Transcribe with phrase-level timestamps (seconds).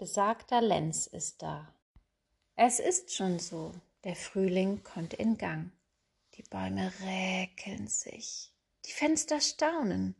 [0.00, 1.74] Besagter Lenz ist da.
[2.56, 5.72] Es ist schon so, der Frühling kommt in Gang.
[6.36, 8.50] Die Bäume räkeln sich,
[8.86, 10.16] die Fenster staunen.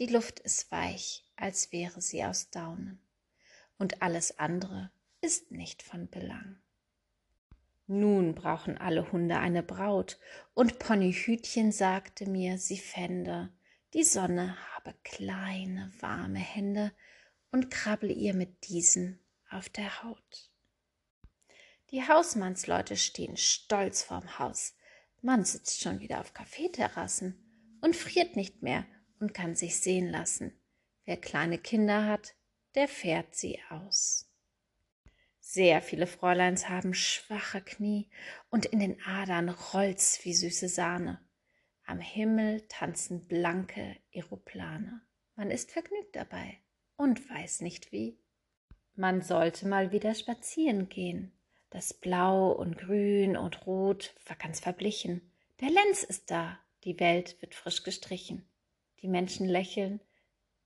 [0.00, 3.00] Die Luft ist weich, als wäre sie aus Daunen.
[3.78, 4.90] Und alles andere
[5.20, 6.60] ist nicht von Belang.
[7.86, 10.18] Nun brauchen alle Hunde eine Braut,
[10.54, 13.52] und Ponyhütchen sagte mir, sie fände,
[13.94, 16.90] die Sonne habe kleine, warme Hände,
[17.52, 20.50] und krabble ihr mit diesen auf der Haut.
[21.90, 24.74] Die Hausmannsleute stehen stolz vorm Haus.
[25.20, 28.86] Man sitzt schon wieder auf Kaffeeterrassen und friert nicht mehr
[29.20, 30.58] und kann sich sehen lassen.
[31.04, 32.34] Wer kleine Kinder hat,
[32.74, 34.30] der fährt sie aus.
[35.38, 38.08] Sehr viele Fräuleins haben schwache Knie
[38.48, 41.20] und in den Adern rollt's wie süße Sahne.
[41.84, 45.02] Am Himmel tanzen blanke Aeroplane.
[45.36, 46.62] Man ist vergnügt dabei
[46.96, 48.18] und weiß nicht wie.
[48.94, 51.32] Man sollte mal wieder spazieren gehen.
[51.70, 55.32] Das Blau und Grün und Rot war ganz verblichen.
[55.60, 58.46] Der Lenz ist da, die Welt wird frisch gestrichen.
[59.00, 60.00] Die Menschen lächeln,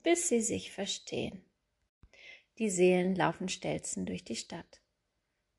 [0.03, 1.45] bis sie sich verstehen.
[2.59, 4.81] Die Seelen laufen stelzen durch die Stadt.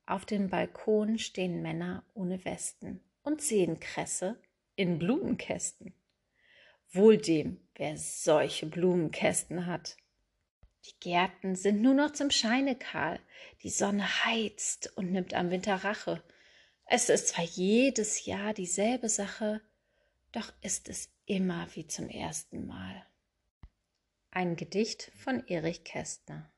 [0.06, 4.42] Auf dem Balkon stehen Männer ohne Westen und sehen Kresse
[4.76, 5.94] in Blumenkästen.
[6.92, 9.98] Wohl dem, wer solche Blumenkästen hat.
[10.88, 13.20] Die Gärten sind nur noch zum Scheine kahl,
[13.62, 16.24] die Sonne heizt und nimmt am Winter Rache.
[16.86, 19.62] Es ist zwar jedes Jahr dieselbe Sache,
[20.32, 23.06] doch ist es immer wie zum ersten Mal.
[24.32, 26.50] Ein Gedicht von Erich Kästner